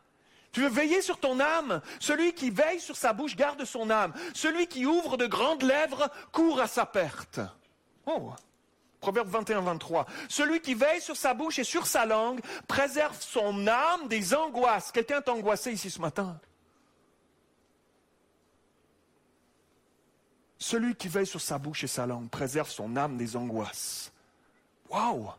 [0.52, 1.82] Tu veux veiller sur ton âme?
[2.00, 4.14] Celui qui veille sur sa bouche garde son âme.
[4.34, 7.40] Celui qui ouvre de grandes lèvres court à sa perte.
[8.06, 8.32] Oh,
[9.00, 10.06] Proverbe 21, 23.
[10.30, 14.92] Celui qui veille sur sa bouche et sur sa langue préserve son âme des angoisses.
[14.92, 16.40] Quelqu'un est angoissé ici ce matin?
[20.58, 24.12] Celui qui veille sur sa bouche et sa langue préserve son âme des angoisses.
[24.90, 25.30] Waouh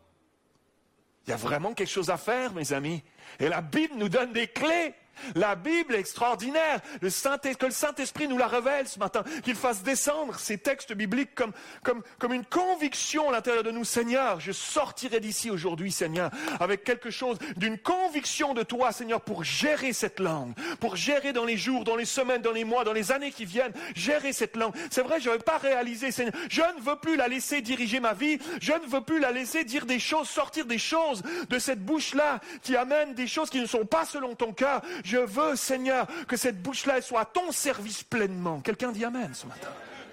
[1.25, 3.03] Il y a vraiment quelque chose à faire, mes amis.
[3.39, 4.93] Et la Bible nous donne des clés.
[5.35, 6.81] La Bible est extraordinaire.
[7.01, 9.23] Le Saint, que le Saint-Esprit nous la révèle ce matin.
[9.43, 11.51] Qu'il fasse descendre ces textes bibliques comme,
[11.83, 13.83] comme, comme une conviction à l'intérieur de nous.
[13.83, 19.43] Seigneur, je sortirai d'ici aujourd'hui, Seigneur, avec quelque chose d'une conviction de toi, Seigneur, pour
[19.43, 20.53] gérer cette langue.
[20.79, 23.45] Pour gérer dans les jours, dans les semaines, dans les mois, dans les années qui
[23.45, 24.73] viennent, gérer cette langue.
[24.89, 26.33] C'est vrai, je n'avais pas réalisé, Seigneur.
[26.49, 28.39] Je ne veux plus la laisser diriger ma vie.
[28.61, 32.39] Je ne veux plus la laisser dire des choses, sortir des choses de cette bouche-là
[32.61, 34.81] qui amènent des choses qui ne sont pas selon ton cœur.
[35.07, 38.59] Je veux, Seigneur, que cette bouche-là soit à ton service pleinement.
[38.59, 39.69] Quelqu'un dit Amen ce matin.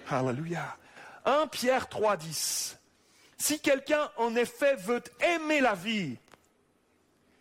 [0.08, 0.76] Alléluia.
[1.24, 2.78] 1 Pierre 3, 10.
[3.36, 6.16] Si quelqu'un, en effet, veut aimer la vie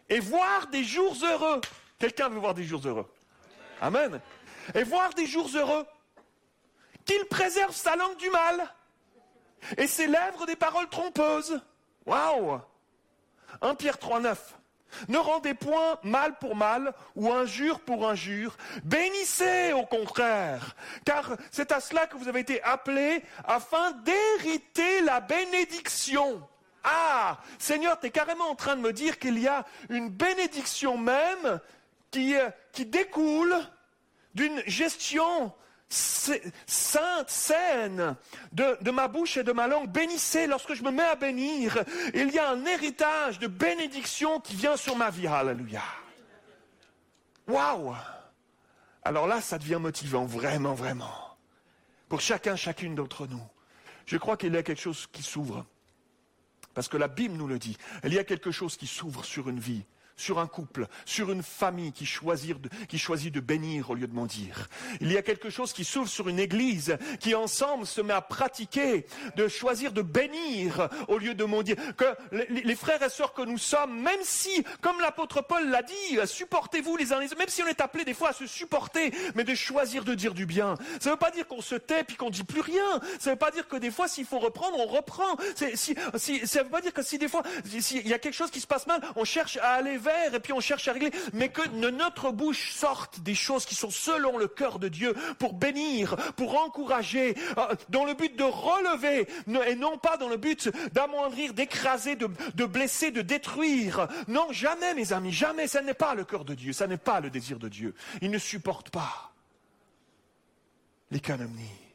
[0.10, 1.62] et voir des jours heureux,
[2.00, 3.13] quelqu'un veut voir des jours heureux.
[3.80, 4.20] Amen.
[4.74, 5.86] Et voir des jours heureux,
[7.06, 8.68] qu'il préserve sa langue du mal
[9.78, 11.62] et ses lèvres des paroles trompeuses.
[12.08, 12.60] Waouh
[13.62, 14.56] 1 Pierre 3, 9.
[15.08, 18.58] Ne rendez point mal pour mal ou injure pour injure.
[18.84, 20.75] Bénissez au contraire,
[21.06, 26.47] car c'est à cela que vous avez été appelés afin d'hériter la bénédiction.
[26.84, 30.97] Ah, Seigneur, tu es carrément en train de me dire qu'il y a une bénédiction
[30.97, 31.60] même
[32.12, 33.56] qui, euh, qui découle
[34.36, 35.53] d'une gestion
[35.89, 38.15] sainte, saine
[38.52, 39.89] de, ma bouche et de ma langue.
[39.89, 41.84] Bénissez lorsque je me mets à bénir.
[42.13, 45.28] Il y a un héritage de bénédiction qui vient sur ma vie.
[45.28, 45.84] Alléluia.
[47.48, 47.96] Waouh!
[49.04, 51.38] Alors là, ça devient motivant, vraiment, vraiment.
[52.08, 53.43] Pour chacun, chacune d'entre nous.
[54.06, 55.65] Je crois qu'il y a quelque chose qui s'ouvre.
[56.74, 57.78] Parce que la Bible nous le dit.
[58.04, 59.84] Il y a quelque chose qui s'ouvre sur une vie
[60.15, 64.08] sur un couple, sur une famille qui choisit, de, qui choisit de bénir au lieu
[64.08, 64.69] de mentir.
[65.02, 68.21] Il y a quelque chose qui s'ouvre sur une église qui ensemble se met à
[68.21, 71.76] pratiquer, de choisir de bénir au lieu de mentir.
[71.97, 72.06] Que
[72.49, 76.97] les, frères et sœurs que nous sommes, même si, comme l'apôtre Paul l'a dit, supportez-vous
[76.97, 79.43] les uns les autres, même si on est appelé des fois à se supporter, mais
[79.43, 80.76] de choisir de dire du bien.
[80.99, 82.99] Ça ne veut pas dire qu'on se tait puis qu'on dit plus rien.
[83.19, 85.38] Ça ne veut pas dire que des fois, s'il faut reprendre, on reprend.
[85.56, 87.43] Si, si, ça ne veut pas dire que si des fois,
[87.80, 89.97] s'il y a quelque chose qui se passe mal, on cherche à aller
[90.34, 93.76] et puis on cherche à régler, mais que de notre bouche sortent des choses qui
[93.76, 98.44] sont selon le cœur de Dieu pour bénir, pour encourager, euh, dans le but de
[98.44, 99.28] relever
[99.68, 104.08] et non pas dans le but d'amoindrir, d'écraser, de, de blesser, de détruire.
[104.28, 107.20] Non, jamais mes amis, jamais, ça n'est pas le cœur de Dieu, ça n'est pas
[107.20, 107.94] le désir de Dieu.
[108.22, 109.32] Il ne supporte pas.
[111.12, 111.92] les calomnies.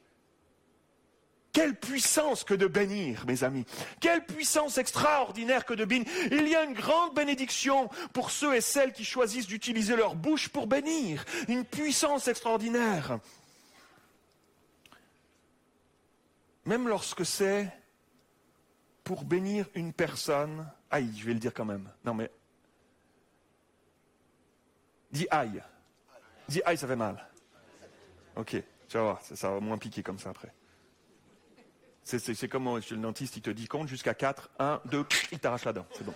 [1.59, 3.67] Quelle puissance que de bénir, mes amis.
[3.99, 6.07] Quelle puissance extraordinaire que de bénir.
[6.31, 10.51] Il y a une grande bénédiction pour ceux et celles qui choisissent d'utiliser leur bouche
[10.51, 11.25] pour bénir.
[11.49, 13.19] Une puissance extraordinaire.
[16.65, 17.69] Même lorsque c'est
[19.03, 20.65] pour bénir une personne.
[20.93, 21.91] Aïe, je vais le dire quand même.
[22.05, 22.31] Non mais.
[25.11, 25.61] Dis aïe.
[26.49, 27.29] Dis aïe, ça fait mal.
[28.37, 30.53] Ok, tu vas voir, ça va moins piquer comme ça après.
[32.09, 35.67] C'est comme chez le dentiste, il te dit compte jusqu'à 4, 1, 2, il t'arrache
[35.67, 35.87] la dent.
[35.93, 36.15] C'est bon.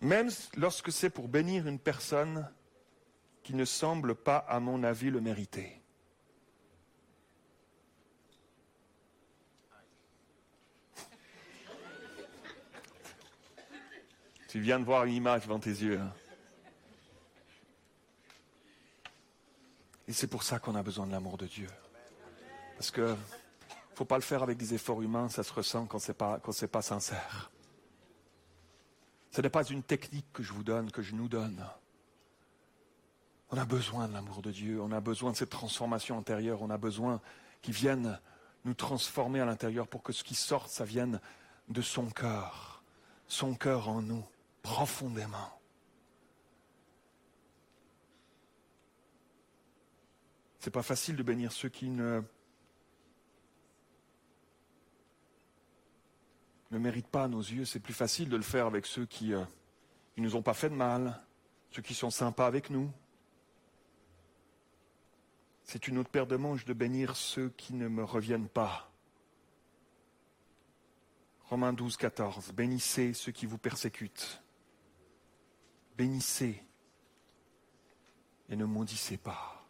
[0.00, 2.48] Même lorsque c'est pour bénir une personne
[3.42, 5.80] qui ne semble pas, à mon avis, le mériter.
[14.46, 15.98] Tu viens de voir une image devant tes yeux.
[15.98, 16.12] Hein.
[20.06, 21.68] Et c'est pour ça qu'on a besoin de l'amour de Dieu.
[22.76, 23.16] Parce que
[23.94, 26.16] ne faut pas le faire avec des efforts humains, ça se ressent quand ce n'est
[26.16, 27.50] pas, pas sincère.
[29.30, 31.64] Ce n'est pas une technique que je vous donne, que je nous donne.
[33.50, 36.70] On a besoin de l'amour de Dieu, on a besoin de cette transformation intérieure, on
[36.70, 37.20] a besoin
[37.62, 38.18] qu'il vienne
[38.64, 41.20] nous transformer à l'intérieur pour que ce qui sorte, ça vienne
[41.68, 42.82] de son cœur,
[43.28, 44.24] son cœur en nous,
[44.62, 45.60] profondément.
[50.64, 52.22] C'est pas facile de bénir ceux qui ne,
[56.70, 57.66] méritent pas à nos yeux.
[57.66, 59.44] C'est plus facile de le faire avec ceux qui ne euh,
[60.16, 61.22] nous ont pas fait de mal,
[61.70, 62.90] ceux qui sont sympas avec nous.
[65.64, 68.90] C'est une autre paire de manches de bénir ceux qui ne me reviennent pas.
[71.50, 72.52] Romains 12, 14.
[72.52, 74.42] Bénissez ceux qui vous persécutent.
[75.98, 76.64] Bénissez
[78.48, 79.63] et ne maudissez pas.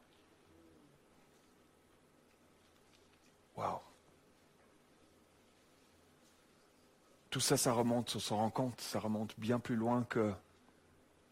[7.34, 10.32] Tout ça, ça remonte, on s'en rend compte, ça remonte bien plus loin que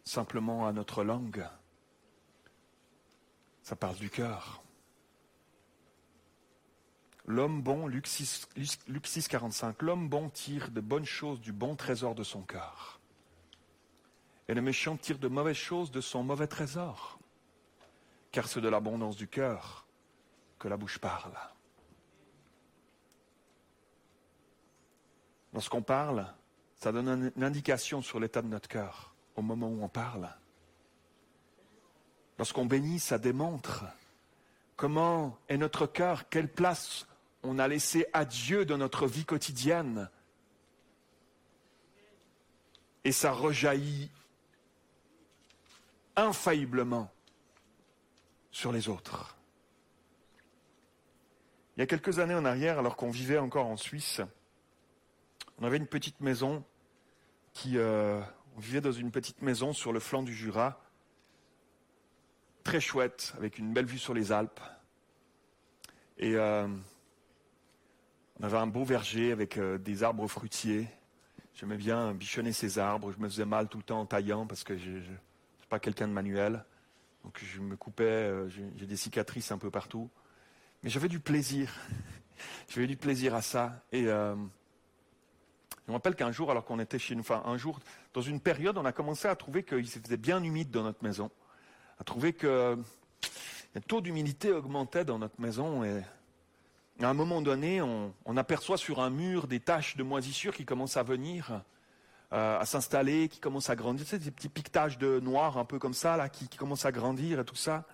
[0.02, 1.46] simplement à notre langue.
[3.62, 4.64] Ça parle du cœur.
[7.24, 8.48] L'homme bon, Luc 6,
[8.88, 12.98] Luc 6, 45, l'homme bon tire de bonnes choses du bon trésor de son cœur.
[14.48, 17.20] Et le méchant tire de mauvaises choses de son mauvais trésor.
[18.32, 19.86] Car c'est de l'abondance du cœur
[20.58, 21.38] que la bouche parle.
[25.52, 26.26] Lorsqu'on parle,
[26.76, 30.28] ça donne une indication sur l'état de notre cœur au moment où on parle.
[32.38, 33.84] Lorsqu'on bénit, ça démontre
[34.76, 37.06] comment est notre cœur, quelle place
[37.42, 40.08] on a laissé à Dieu dans notre vie quotidienne.
[43.04, 44.10] Et ça rejaillit
[46.16, 47.10] infailliblement
[48.50, 49.36] sur les autres.
[51.76, 54.20] Il y a quelques années en arrière, alors qu'on vivait encore en Suisse,
[55.62, 56.64] on avait une petite maison
[57.52, 57.78] qui.
[57.78, 58.20] Euh,
[58.56, 60.82] on vivait dans une petite maison sur le flanc du Jura,
[62.64, 64.60] très chouette, avec une belle vue sur les Alpes.
[66.18, 66.66] Et euh,
[68.40, 70.88] on avait un beau verger avec euh, des arbres fruitiers.
[71.54, 73.12] J'aimais bien bichonner ces arbres.
[73.12, 75.78] Je me faisais mal tout le temps en taillant parce que je ne suis pas
[75.78, 76.64] quelqu'un de manuel.
[77.22, 80.10] Donc je me coupais, j'ai des cicatrices un peu partout.
[80.82, 81.72] Mais j'avais du plaisir.
[82.68, 83.84] j'avais du plaisir à ça.
[83.92, 84.08] Et
[85.86, 87.80] je me rappelle qu'un jour, alors qu'on était chez nous, enfin un jour,
[88.14, 91.02] dans une période, on a commencé à trouver qu'il se faisait bien humide dans notre
[91.02, 91.30] maison,
[91.98, 92.78] à trouver que
[93.74, 96.02] le taux d'humidité augmentait dans notre maison et
[97.00, 100.96] à un moment donné, on, aperçoit sur un mur des taches de moisissure qui commencent
[100.96, 101.62] à venir,
[102.32, 104.04] euh, à s'installer, qui commencent à grandir.
[104.04, 106.92] Tu sais, des petits piquetages de noir un peu comme ça, là, qui commencent à
[106.92, 107.84] grandir et tout ça.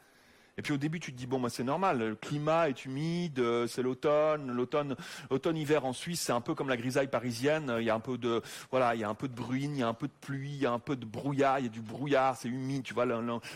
[0.59, 3.39] Et puis au début, tu te dis bon, bah, c'est normal, le climat est humide,
[3.39, 4.97] euh, c'est l'automne, l'automne,
[5.31, 7.73] l'automne-hiver en Suisse, c'est un peu comme la grisaille parisienne.
[7.79, 9.81] Il y a un peu de, voilà, il y a un peu de bruine, il
[9.81, 11.69] y a un peu de pluie, il y a un peu de brouillard, il y
[11.69, 13.07] a du brouillard, c'est humide, tu vois,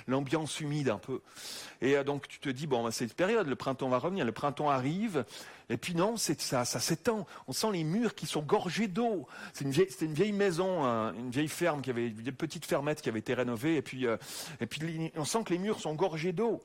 [0.06, 1.20] l'ambiance humide un peu.
[1.80, 4.24] Et euh, donc tu te dis bon, bah, c'est cette période, le printemps va revenir,
[4.24, 5.24] le printemps arrive.
[5.72, 7.26] Et puis non, c'est ça, ça s'étend.
[7.48, 9.26] On sent les murs qui sont gorgés d'eau.
[9.54, 10.84] C'est une vieille, c'était une vieille maison,
[11.14, 13.76] une vieille ferme qui avait, une petite fermette qui avait été rénovée.
[13.76, 14.16] Et puis, euh,
[14.60, 16.62] et puis on sent que les murs sont gorgés d'eau.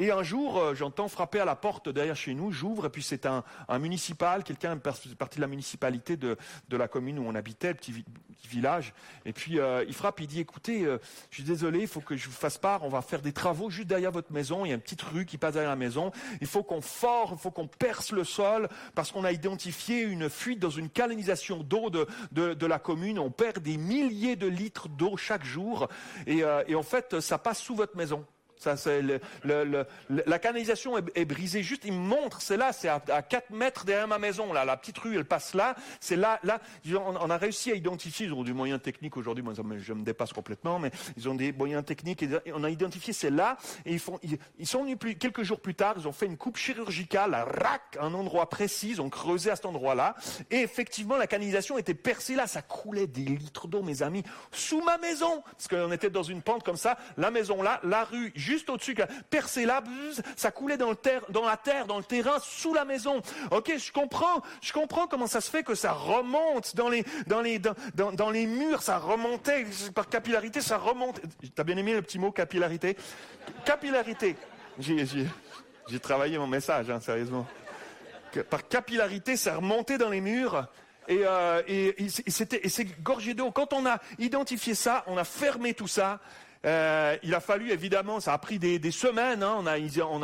[0.00, 3.02] Et un jour, euh, j'entends frapper à la porte derrière chez nous, j'ouvre, et puis
[3.02, 3.42] c'est un,
[3.80, 6.36] municipal, quelqu'un partie de la municipalité de,
[6.70, 8.04] la commune où on habitait, le petit,
[8.48, 8.94] village.
[9.26, 10.98] Et puis euh, il frappe, il dit, écoutez, euh,
[11.30, 13.70] je suis désolé, il faut que je vous fasse part, on va faire des travaux
[13.70, 16.12] juste derrière votre maison, il y a une petite rue qui passe derrière la maison,
[16.40, 20.30] il faut qu'on fore, il faut qu'on perce le sol, parce qu'on a identifié une
[20.30, 24.88] fuite dans une canalisation d'eau de, de, la commune, on perd des milliers de litres
[24.88, 25.88] d'eau chaque jour,
[26.28, 28.24] et, et en fait, ça passe sous votre maison
[28.64, 31.62] La canalisation est, brisée.
[31.62, 34.52] Juste, il me montre, c'est là, c'est à, à 4 mètres derrière ma maison.
[34.52, 35.74] Là, la petite rue, elle passe là.
[36.00, 36.60] C'est là, là.
[36.92, 38.26] On, on, a réussi à identifier.
[38.26, 39.42] Ils ont des moyens techniques aujourd'hui.
[39.44, 42.22] Moi, je me dépasse complètement, mais ils ont des moyens techniques.
[42.22, 43.56] Et on a identifié, c'est là.
[43.84, 43.98] Et
[44.58, 45.94] ils sont venus quelques jours plus tard.
[45.98, 48.90] Ils ont fait une coupe chirurgicale, à rac, un endroit précis.
[48.90, 50.14] Ils ont creusé à cet endroit-là.
[50.50, 52.46] Et effectivement, la canalisation était percée là.
[52.46, 56.42] Ça coulait des litres d'eau, mes amis, sous ma maison, parce qu'on était dans une
[56.42, 56.98] pente comme ça.
[57.16, 58.96] La maison là, la rue juste au-dessus,
[59.28, 59.82] percé là,
[60.36, 60.92] ça coulait dans,
[61.28, 63.20] dans la terre, dans le terrain, sous la maison.
[63.50, 68.82] Ok, je comprends, je comprends comment ça se fait que ça remonte dans les, murs,
[68.82, 71.20] ça remontait par capillarité, ça remonte.
[71.54, 72.96] T'as bien aimé le petit mot capillarité?
[73.64, 74.36] Capillarité.
[74.78, 77.46] J'ai, travaillé mon message, hein, sérieusement.
[78.50, 80.66] Par capillarité, ça remontait dans les murs.
[81.08, 83.50] Et, euh, et c'est gorgé d'eau.
[83.50, 86.20] Quand on a identifié ça, on a fermé tout ça.
[86.64, 89.42] Euh, il a fallu évidemment, ça a pris des, semaines.
[89.42, 89.78] Hein, on a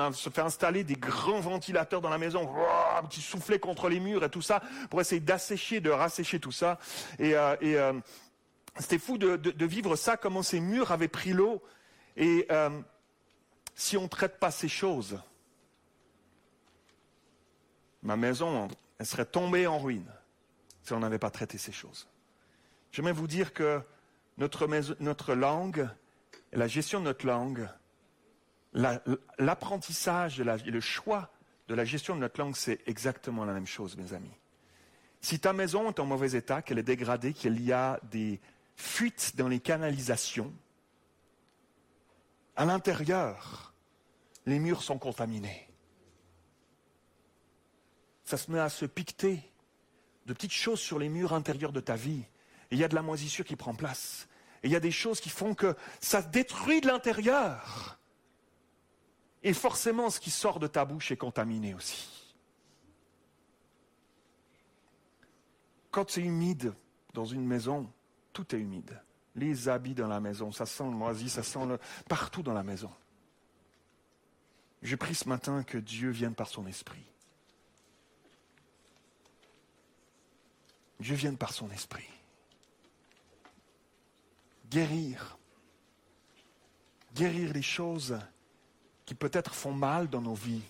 [0.09, 2.49] on fait installer des grands ventilateurs dans la maison
[3.11, 6.79] qui soufflaient contre les murs et tout ça pour essayer d'assécher, de rassécher tout ça.
[7.19, 7.93] Et, euh, euh,
[8.79, 11.63] c'était fou de, vivre ça, comment ces murs avaient pris l'eau.
[12.17, 12.49] Et
[13.77, 15.21] si on ne traite pas ces choses,
[18.03, 18.69] ma maison,
[18.99, 20.11] elle serait tombée en ruine
[20.83, 22.09] si on n'avait pas traité ces choses.
[22.93, 23.81] J'aimerais vous dire que
[24.39, 25.89] notre, langue
[26.55, 27.69] la gestion de notre langue,
[29.39, 31.31] l'apprentissage la, et le choix
[31.69, 34.35] de la gestion de notre langue, c'est exactement la même chose, mes amis.
[35.21, 38.41] Si ta maison est en mauvais état, qu'elle est dégradée, qu'il y a des
[38.77, 40.53] fuites dans les canalisations,
[42.57, 43.73] à l'intérieur,
[44.47, 45.69] les murs sont contaminés.
[48.25, 49.41] Ça se met à se piqueter
[50.27, 52.25] de petites choses sur les murs intérieurs de ta vie.
[52.71, 54.29] Il y a de la moisissure qui prend place.
[54.65, 57.99] Et il y a des choses qui font que ça détruit de l'intérieur.
[59.43, 62.35] Et forcément, ce qui sort de ta bouche est contaminé aussi.
[65.91, 66.73] Quand c'est humide
[67.13, 67.93] dans une maison,
[68.33, 68.99] tout est humide.
[69.37, 71.79] Les habits dans la maison, ça sent le moisi, ça sent le...
[72.09, 72.91] partout dans la maison.
[74.81, 77.05] Je prie ce matin que Dieu vienne par son esprit.
[81.01, 82.14] Dieu vienne par son esprit
[84.71, 85.39] guérir.
[87.15, 88.19] Guérir les choses
[89.05, 90.63] qui peut-être font mal dans nos vies.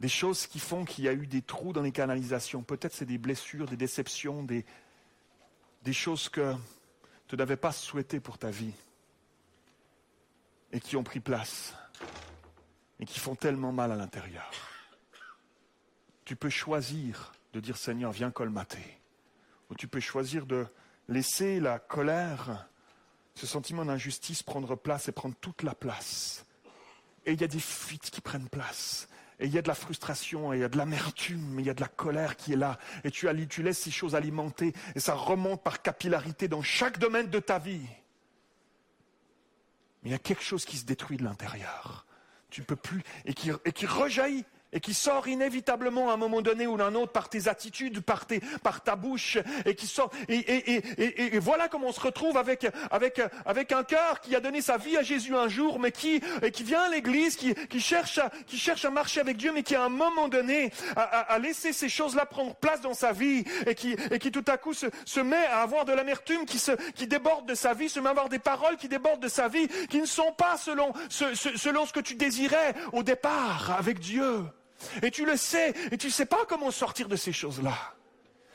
[0.00, 2.62] Des choses qui font qu'il y a eu des trous dans les canalisations.
[2.62, 4.64] Peut-être c'est des blessures, des déceptions, des,
[5.82, 6.54] des choses que
[7.28, 8.74] tu n'avais pas souhaitées pour ta vie
[10.72, 11.74] et qui ont pris place
[12.98, 14.50] et qui font tellement mal à l'intérieur.
[16.24, 19.00] Tu peux choisir de dire Seigneur, viens colmater.
[19.70, 20.66] Ou tu peux choisir de
[21.08, 22.68] laisser la colère
[23.34, 26.44] ce sentiment d'injustice prendre place et prendre toute la place.
[27.24, 29.08] Et il y a des fuites qui prennent place.
[29.38, 31.70] Et il y a de la frustration, et il y a de l'amertume, il y
[31.70, 32.78] a de la colère qui est là.
[33.04, 37.28] Et tu, tu laisses ces choses alimenter, et ça remonte par capillarité dans chaque domaine
[37.28, 37.86] de ta vie.
[40.02, 42.06] Mais il y a quelque chose qui se détruit de l'intérieur.
[42.50, 46.66] Tu peux plus, et et qui rejaillit et qui sort inévitablement à un moment donné
[46.66, 50.10] ou d'un autre par tes attitudes, par, tes, par ta bouche, et qui sort.
[50.28, 54.34] Et, et, et, et, voilà comment on se retrouve avec, avec, avec un cœur qui
[54.34, 57.36] a donné sa vie à Jésus un jour, mais qui, et qui vient à l'église,
[57.36, 60.28] qui, qui, cherche à, qui cherche à marcher avec Dieu, mais qui à un moment
[60.28, 64.18] donné a, a, a laissé ces choses-là prendre place dans sa vie, et qui, et
[64.18, 67.46] qui tout à coup se, se met à avoir de l'amertume qui, se, qui déborde
[67.46, 70.00] de sa vie, se met à avoir des paroles qui débordent de sa vie, qui
[70.00, 74.44] ne sont pas selon, selon ce que tu désirais au départ avec Dieu.
[75.02, 77.76] Et tu le sais, et tu ne sais pas comment sortir de ces choses-là.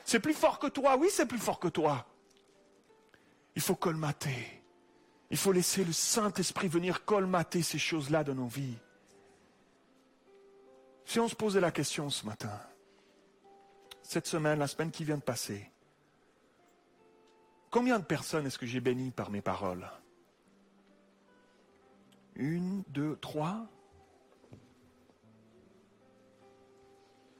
[0.04, 2.06] C'est plus fort que toi, oui, c'est plus fort que toi.
[3.54, 4.62] Il faut colmater.
[5.30, 8.78] Il faut laisser le Saint-Esprit venir colmater ces choses-là dans nos vies.
[11.04, 12.52] Si on se posait la question ce matin,
[14.02, 15.70] cette semaine, la semaine qui vient de passer,
[17.70, 19.90] combien de personnes est-ce que j'ai bénies par mes paroles?
[22.36, 23.66] Une, deux, trois?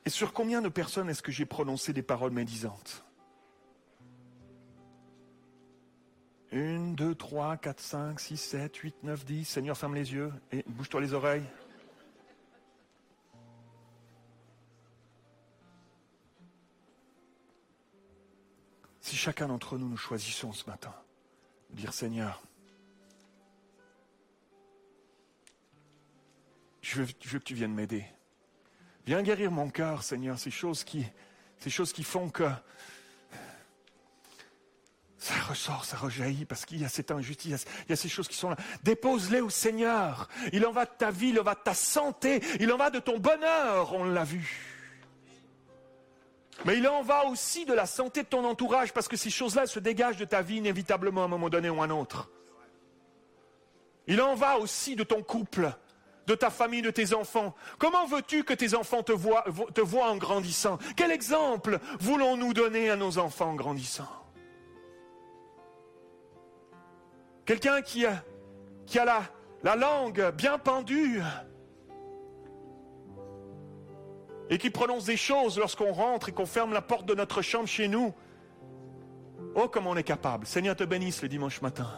[0.09, 3.05] Et sur combien de personnes est-ce que j'ai prononcé des paroles médisantes
[6.51, 9.45] Une, deux, trois, quatre, cinq, six, sept, huit, neuf, dix.
[9.45, 11.45] Seigneur, ferme les yeux et bouge-toi les oreilles.
[19.03, 20.95] Si chacun d'entre nous nous choisissons ce matin
[21.69, 22.43] dire Seigneur,
[26.81, 28.07] je veux que tu viennes m'aider.
[29.09, 31.03] Viens guérir mon cœur, Seigneur, ces choses qui,
[31.61, 32.45] ces choses qui font que
[35.17, 38.29] Ça ressort, ça rejaillit parce qu'il y a cette injustice, il y a ces choses
[38.29, 38.57] qui sont là.
[38.83, 40.29] Dépose-les au Seigneur.
[40.53, 42.91] Il en va de ta vie, il en va de ta santé, il en va
[42.91, 44.77] de ton bonheur, on l'a vu.
[46.67, 49.67] Mais il en va aussi de la santé de ton entourage parce que ces choses-là
[49.67, 52.31] se dégagent de ta vie inévitablement à un moment donné ou à un autre.
[54.07, 55.73] Il en va aussi de ton couple,
[56.29, 57.55] de ta famille, de tes enfants.
[57.79, 59.45] Comment veux-tu que tes enfants te voient,
[60.09, 60.79] en grandissant?
[60.95, 64.09] Quel exemple voulons-nous donner à nos enfants en grandissant?
[67.47, 68.23] Quelqu'un qui a,
[69.63, 71.23] la langue bien pendue
[74.51, 77.69] et qui prononce des choses lorsqu'on rentre et qu'on ferme la porte de notre chambre
[77.69, 78.15] chez nous.
[79.55, 80.47] Oh, comme on est capable.
[80.47, 81.89] Seigneur te bénisse le dimanche matin.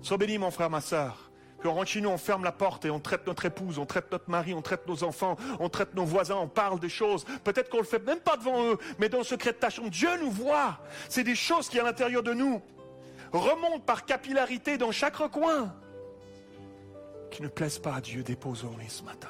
[0.00, 1.29] Sois béni, mon frère, ma soeur.
[1.68, 4.30] Rentre chez nous, on ferme la porte et on traite notre épouse, on traite notre
[4.30, 7.24] mari, on traite nos enfants, on traite nos voisins, on parle des choses.
[7.44, 9.90] Peut-être qu'on le fait même pas devant eux, mais dans le secret de ta chambre,
[9.90, 10.78] Dieu nous voit.
[11.08, 12.62] C'est des choses qui, à l'intérieur de nous,
[13.32, 15.74] remonte par capillarité dans chaque recoin,
[17.30, 19.28] qui ne plaisent pas à Dieu, déposons-les ce matin.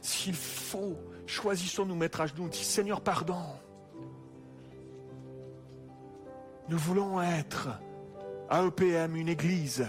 [0.00, 0.96] S'il faut,
[1.26, 3.42] choisissons nous mettre à genoux, dis Seigneur, pardon.
[6.68, 7.68] Nous voulons être
[8.48, 9.86] à EPM une église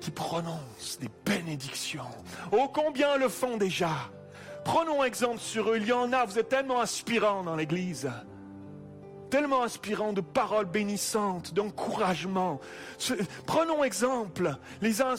[0.00, 2.04] qui prononce des bénédictions.
[2.52, 3.90] Oh, combien le font déjà
[4.64, 5.76] Prenons exemple sur eux.
[5.76, 8.10] Il y en a, vous êtes tellement inspirants dans l'église
[9.30, 12.60] tellement inspirant de paroles bénissantes, d'encouragement.
[13.46, 15.14] Prenons exemple les uns,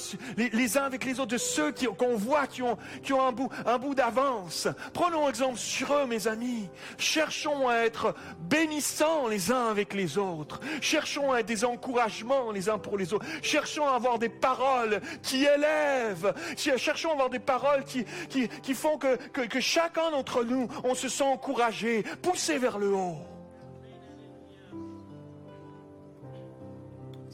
[0.84, 4.68] avec les autres de ceux qu'on voit qui ont, qui ont un bout, d'avance.
[4.94, 6.70] Prenons exemple sur eux, mes amis.
[6.98, 10.60] Cherchons à être bénissants les uns avec les autres.
[10.82, 13.26] Cherchons à être des encouragements les uns pour les autres.
[13.42, 16.34] Cherchons à avoir des paroles qui élèvent.
[16.56, 21.10] Cherchons à avoir des paroles qui, font que, que, que chacun d'entre nous, on se
[21.10, 23.37] sent encouragé, poussé vers le haut.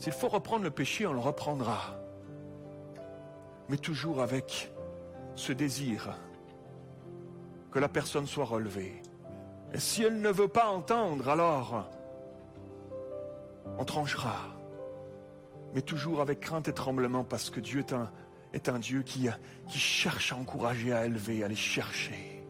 [0.03, 1.97] S'il faut reprendre le péché, on le reprendra.
[3.69, 4.69] Mais toujours avec
[5.35, 6.19] ce désir
[7.71, 9.01] que la personne soit relevée.
[9.73, 11.89] Et si elle ne veut pas entendre, alors
[13.77, 14.35] on tranchera.
[15.73, 17.85] Mais toujours avec crainte et tremblement parce que Dieu
[18.51, 19.29] est un, Dieu qui,
[19.69, 22.43] qui cherche à encourager, à élever, à les chercher.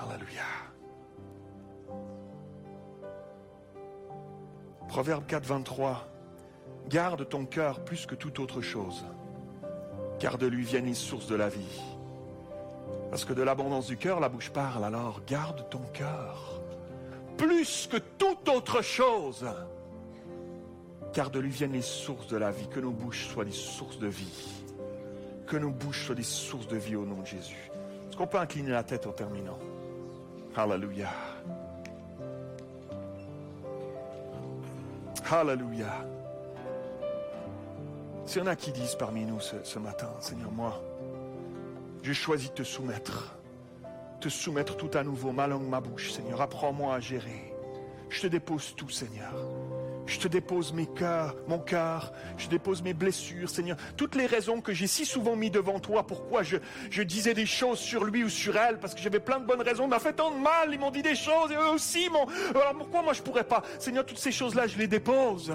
[0.00, 0.44] Alléluia.
[4.86, 6.09] Proverbe 4, 23.
[6.90, 9.04] Garde ton cœur plus que toute autre chose,
[10.18, 11.80] car de lui viennent les sources de la vie.
[13.10, 16.60] Parce que de l'abondance du cœur, la bouche parle, alors garde ton cœur
[17.36, 19.46] plus que toute autre chose,
[21.12, 22.68] car de lui viennent les sources de la vie.
[22.68, 24.62] Que nos bouches soient des sources de vie.
[25.46, 27.70] Que nos bouches soient des sources de vie au nom de Jésus.
[28.08, 29.58] Est-ce qu'on peut incliner la tête en terminant?
[30.56, 31.08] Alléluia.
[35.30, 36.04] Alléluia.
[38.26, 40.82] S'il y en a qui disent parmi nous ce, matin, Seigneur, moi,
[42.02, 43.36] j'ai choisi de te soumettre,
[44.20, 47.52] te soumettre tout à nouveau, ma langue, ma bouche, Seigneur, apprends-moi à gérer.
[48.08, 49.32] Je te dépose tout, Seigneur.
[50.06, 53.76] Je te dépose mes cœurs, mon cœur, je dépose mes blessures, Seigneur.
[53.96, 56.56] Toutes les raisons que j'ai si souvent mis devant toi, pourquoi je,
[56.90, 59.62] je disais des choses sur lui ou sur elle, parce que j'avais plein de bonnes
[59.62, 62.26] raisons, m'a fait tant de mal, ils m'ont dit des choses, et eux aussi m'ont...
[62.50, 63.62] Alors pourquoi moi je pourrais pas?
[63.78, 65.52] Seigneur, toutes ces choses-là, je les dépose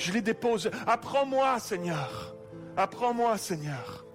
[0.00, 0.70] je les dépose.
[0.86, 2.34] Apprends-moi, Seigneur.
[2.76, 4.06] Apprends-moi, Seigneur,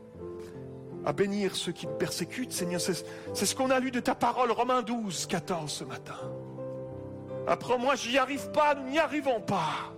[1.05, 2.81] à bénir ceux qui me persécutent, Seigneur.
[2.81, 6.17] C'est ce qu'on a lu de ta parole, Romains 12, 14 ce matin.
[7.47, 9.93] Apprends-moi, j'y arrive pas, nous n'y arrivons pas.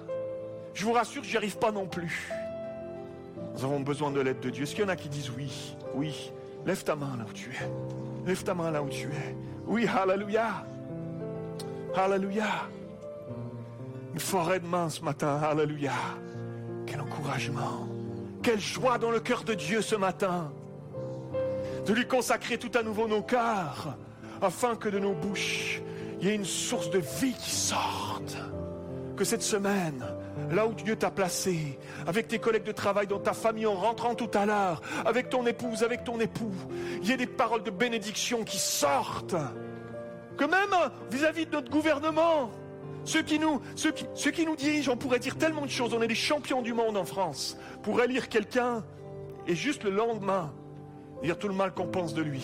[0.73, 2.29] Je vous rassure, j'y arrive pas non plus.
[3.53, 4.63] Nous avons besoin de l'aide de Dieu.
[4.63, 5.75] Est-ce qu'il y en a qui disent oui?
[5.95, 6.33] Oui.
[6.65, 8.27] Lève ta main là où tu es.
[8.27, 9.35] Lève ta main là où tu es.
[9.65, 10.65] Oui, Alléluia.
[11.95, 12.67] Alléluia
[14.18, 15.39] une forêt de main ce matin.
[15.43, 15.91] Alléluia.
[16.88, 17.88] Quel encouragement.
[18.41, 20.51] Quelle joie dans le cœur de Dieu ce matin.
[21.86, 23.95] De lui consacrer tout à nouveau nos cœurs,
[24.41, 25.84] afin que de nos bouches,
[26.20, 28.38] il y ait une source de vie qui sorte.
[29.15, 30.03] Que cette semaine,
[30.49, 34.15] là où Dieu t'a placé, avec tes collègues de travail, dans ta famille, en rentrant
[34.15, 36.55] tout à l'heure, avec ton épouse, avec ton époux,
[37.03, 39.36] il y ait des paroles de bénédiction qui sortent.
[40.38, 40.76] Que même
[41.11, 42.49] vis à -vis de notre gouvernement,
[43.07, 43.93] ceux qui, nous, ceux,
[44.57, 45.93] dirigent, on pourrait dire tellement de choses.
[45.93, 47.57] On est des champions du monde en France.
[47.81, 48.83] Pour élire quelqu'un
[49.47, 50.51] et juste le lendemain,
[51.23, 52.43] dire tout le mal qu'on pense de lui.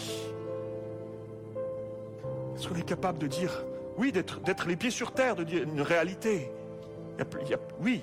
[2.55, 3.66] Est-ce qu'on est capable de dire,
[3.97, 6.49] oui, d'être les pieds sur terre, de dire une réalité?
[7.82, 8.01] Oui,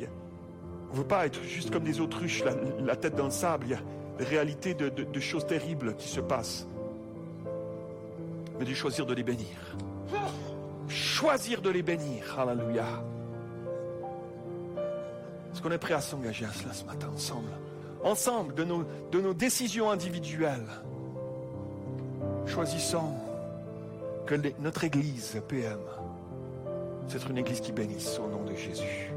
[0.90, 2.44] on ne veut pas être juste comme des autruches,
[2.78, 3.68] la, tête dans le sable.
[3.68, 3.80] Il y a
[4.18, 6.68] des réalités de choses terribles qui se passent.
[8.58, 9.46] Mais de choisir de les bénir
[10.91, 12.38] choisir de les bénir.
[12.38, 12.86] Alléluia.
[15.53, 17.51] Est-ce qu'on est prêt à s'engager à cela ce matin ensemble?
[18.03, 20.66] Ensemble, de nos, décisions individuelles,
[22.47, 23.14] choisissons
[24.26, 25.80] que notre Église PM,
[27.09, 29.09] c'est une Église qui bénisse au nom de Jésus.